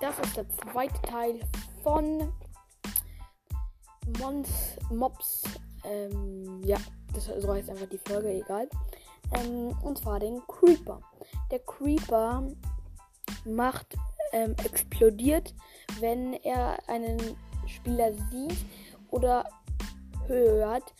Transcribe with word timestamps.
das 0.00 0.18
ist 0.20 0.36
der 0.36 0.48
zweite 0.48 1.00
Teil 1.02 1.40
von 1.82 2.32
Mons, 4.18 4.48
Mobs. 4.90 5.42
Ähm, 5.84 6.62
ja, 6.64 6.78
das 7.14 7.26
so 7.26 7.52
heißt 7.52 7.70
einfach 7.70 7.88
die 7.88 7.98
Folge, 7.98 8.30
egal. 8.30 8.68
Ähm, 9.32 9.76
und 9.82 9.98
zwar 9.98 10.20
den 10.20 10.40
Creeper. 10.46 11.00
Der 11.50 11.60
Creeper 11.60 12.48
macht, 13.44 13.96
ähm, 14.32 14.54
explodiert, 14.64 15.54
wenn 16.00 16.34
er 16.34 16.78
einen 16.88 17.18
Spieler 17.66 18.12
sieht 18.30 18.56
oder 19.10 19.44
hört. 20.26 20.94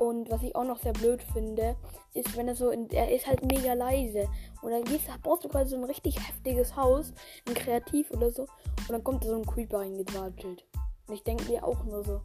Und 0.00 0.30
was 0.30 0.42
ich 0.42 0.56
auch 0.56 0.64
noch 0.64 0.78
sehr 0.78 0.94
blöd 0.94 1.22
finde, 1.22 1.76
ist, 2.14 2.34
wenn 2.34 2.48
er 2.48 2.54
so, 2.54 2.70
in, 2.70 2.88
er 2.88 3.14
ist 3.14 3.26
halt 3.26 3.44
mega 3.44 3.74
leise. 3.74 4.30
Und 4.62 4.70
dann 4.70 4.82
gehst, 4.84 5.04
brauchst 5.22 5.44
du 5.44 5.48
quasi 5.50 5.72
so 5.72 5.76
ein 5.76 5.84
richtig 5.84 6.18
heftiges 6.18 6.74
Haus, 6.74 7.12
ein 7.46 7.52
Kreativ 7.52 8.10
oder 8.10 8.30
so. 8.30 8.44
Und 8.44 8.92
dann 8.92 9.04
kommt 9.04 9.22
da 9.22 9.28
so 9.28 9.36
ein 9.36 9.44
Creeper 9.44 9.80
reingewatschelt. 9.80 10.64
Und 11.06 11.14
ich 11.14 11.22
denke 11.22 11.44
mir 11.44 11.62
auch 11.62 11.84
nur 11.84 12.02
so. 12.02 12.22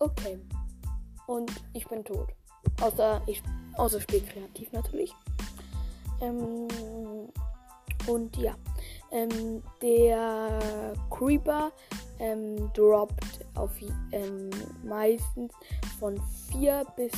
Okay. 0.00 0.40
Und 1.28 1.52
ich 1.72 1.86
bin 1.86 2.04
tot. 2.04 2.30
Außer 2.80 3.22
ich 3.26 3.40
außer 3.76 4.00
spiel 4.00 4.22
kreativ 4.22 4.72
natürlich. 4.72 5.14
Ähm, 6.20 6.66
und 8.08 8.36
ja. 8.38 8.56
Ähm, 9.12 9.62
der 9.80 10.94
Creeper 11.10 11.70
ähm, 12.18 12.72
droppt 12.74 13.37
auf 13.58 13.70
ähm, 14.12 14.50
meistens 14.84 15.52
von 15.98 16.20
4 16.52 16.86
bis 16.96 17.12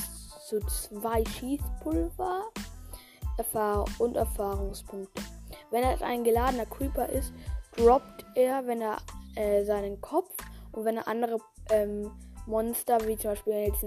zu 0.49 0.61
2 0.61 1.25
Schießpulver 1.25 2.51
Erfahr 3.39 3.87
und 3.99 4.17
Erfahrungspunkte. 4.17 5.23
Wenn 5.71 5.83
er 5.83 6.03
ein 6.03 6.25
geladener 6.25 6.67
Creeper 6.67 7.09
ist, 7.09 7.33
droppt 7.77 8.25
er, 8.35 8.67
wenn 8.67 8.83
er 8.83 8.99
äh, 9.37 9.65
seinen 9.65 10.01
Kopf 10.01 10.35
und 10.73 10.85
wenn 10.85 10.99
er 10.99 11.09
andere 11.09 11.39
ähm, 11.71 12.11
Monster, 12.47 12.99
wie 13.07 13.17
zum 13.17 13.31
Beispiel 13.31 13.53
jetzt 13.55 13.85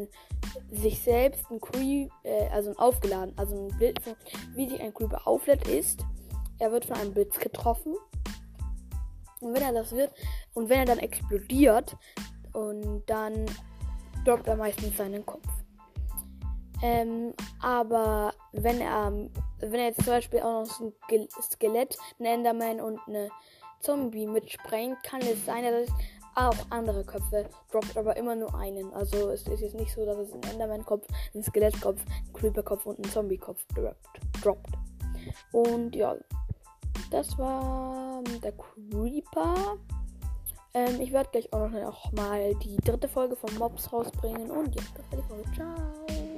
sich 0.72 1.02
selbst 1.02 1.46
ein 1.52 1.60
Creep, 1.60 2.10
äh, 2.24 2.48
also 2.50 2.72
ein 2.72 2.80
aufgeladen, 2.80 3.34
also 3.38 3.68
ein 3.68 3.78
von, 3.80 4.16
wie 4.56 4.70
sich 4.70 4.82
ein 4.82 4.94
Creeper 4.94 5.28
auflädt, 5.28 5.68
ist, 5.68 6.04
er 6.60 6.72
wird 6.72 6.86
von 6.86 6.98
einem 6.98 7.14
Blitz 7.14 7.38
getroffen. 7.40 7.96
Und 9.42 9.54
wenn 9.54 9.62
er 9.62 9.74
das 9.74 9.92
wird, 9.92 10.14
und 10.54 10.70
wenn 10.70 10.80
er 10.80 10.86
dann 10.86 11.00
explodiert, 11.00 11.96
und 12.54 13.04
dann 13.08 13.46
droppt 14.26 14.48
er 14.48 14.56
meistens 14.56 14.98
seinen 14.98 15.26
Kopf. 15.26 15.48
Ähm, 16.82 17.34
aber 17.62 18.34
wenn 18.52 18.82
er, 18.82 19.12
wenn 19.60 19.74
er 19.74 19.88
jetzt 19.88 20.04
zum 20.04 20.14
Beispiel 20.14 20.40
auch 20.40 20.66
noch 20.66 20.80
ein 20.82 21.28
Skelett, 21.42 21.98
ein 22.20 22.26
Enderman 22.26 22.82
und 22.82 23.00
eine 23.08 23.30
Zombie 23.80 24.28
mitsprengt, 24.28 25.02
kann 25.04 25.22
es 25.22 25.46
sein, 25.46 25.64
dass 25.64 25.88
es 25.88 25.94
auch 26.36 26.56
andere 26.72 27.04
Köpfe 27.04 27.48
droppt, 27.72 27.96
aber 27.98 28.18
immer 28.18 28.36
nur 28.36 28.54
einen. 28.56 28.92
Also 28.94 29.30
es 29.30 29.48
ist 29.48 29.62
jetzt 29.62 29.76
nicht 29.76 29.94
so, 29.94 30.06
dass 30.06 30.18
es 30.18 30.34
ein 30.34 30.44
Enderman-Kopf, 30.52 31.08
ein 31.34 31.44
Skelettkopf, 31.44 32.02
ein 32.02 32.34
Creeper-Kopf 32.34 32.86
und 32.86 33.00
ein 33.00 33.10
Zombie-Kopf 33.10 33.64
droppt. 34.42 34.74
Und 35.52 35.96
ja, 35.96 36.16
das 37.12 37.38
war 37.38 38.22
der 38.44 38.54
Creeper. 38.54 39.78
Ähm, 40.76 41.02
ich 41.02 41.12
werde 41.12 41.30
gleich 41.32 41.54
auch 41.54 41.70
noch 41.70 42.12
mal 42.14 42.56
die 42.56 42.78
dritte 42.78 43.08
Folge 43.08 43.36
von 43.36 43.54
Mobs 43.58 43.92
rausbringen. 43.94 44.50
Und 44.50 44.76
ja, 44.76 44.82
das 44.96 45.12
war 45.12 45.22
die 45.22 45.28
Folge. 45.28 45.52
Ciao. 45.54 46.33